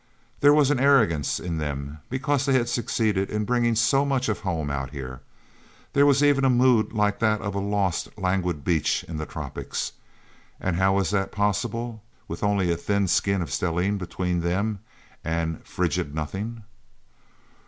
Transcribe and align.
There 0.39 0.51
was 0.51 0.71
an 0.71 0.79
arrogance 0.79 1.39
in 1.39 1.59
them, 1.59 1.99
because 2.09 2.47
they 2.47 2.53
had 2.53 2.67
succeeded 2.67 3.29
in 3.29 3.45
bringing 3.45 3.75
so 3.75 4.03
much 4.03 4.29
of 4.29 4.39
home 4.39 4.71
out 4.71 4.89
here. 4.89 5.21
There 5.93 6.07
was 6.07 6.23
even 6.23 6.43
a 6.43 6.49
mood 6.49 6.91
like 6.91 7.19
that 7.19 7.39
of 7.39 7.53
a 7.53 7.59
lost, 7.59 8.09
languid 8.17 8.63
beach 8.65 9.05
in 9.07 9.17
the 9.17 9.27
tropics. 9.27 9.91
And 10.59 10.75
how 10.77 10.93
was 10.95 11.11
that 11.11 11.31
possible, 11.31 12.01
with 12.27 12.41
only 12.41 12.71
a 12.71 12.77
thin 12.77 13.07
skin 13.07 13.43
of 13.43 13.51
stellene 13.53 13.99
between 13.99 14.39
them 14.41 14.79
and 15.23 15.63
frigid 15.67 16.15
nothing? 16.15 16.63